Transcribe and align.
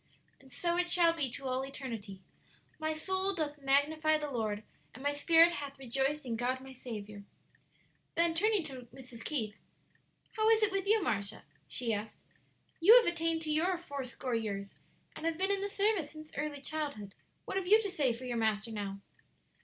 And 0.39 0.51
so 0.51 0.77
it 0.77 0.89
shall 0.89 1.13
be 1.13 1.29
to 1.29 1.45
all 1.45 1.61
eternity. 1.63 2.23
'My 2.79 2.91
soul 2.91 3.35
doth 3.35 3.59
magnify 3.61 4.17
the 4.17 4.31
Lord, 4.31 4.63
and 4.95 5.03
my 5.03 5.11
spirit 5.11 5.51
hath 5.51 5.77
rejoiced 5.77 6.25
in 6.25 6.35
God 6.35 6.59
my 6.59 6.73
Saviour.'" 6.73 7.21
Then 8.15 8.33
turning 8.33 8.63
to 8.63 8.87
Mrs. 8.91 9.23
Keith, 9.23 9.55
"How 10.31 10.49
is 10.49 10.63
it 10.63 10.71
with 10.71 10.87
you, 10.87 11.03
Marcia?" 11.03 11.43
she 11.67 11.93
asked; 11.93 12.23
"you 12.79 12.95
have 12.97 13.05
attained 13.05 13.43
to 13.43 13.51
your 13.51 13.77
four 13.77 14.03
score 14.03 14.33
years, 14.33 14.73
and 15.15 15.27
have 15.27 15.37
been 15.37 15.51
in 15.51 15.61
the 15.61 15.69
service 15.69 16.09
since 16.09 16.31
early 16.35 16.61
childhood. 16.61 17.13
What 17.45 17.57
have 17.57 17.67
you 17.67 17.79
to 17.83 17.91
say 17.91 18.11
for 18.11 18.25
your 18.25 18.37
Master 18.37 18.71
now?" 18.71 19.01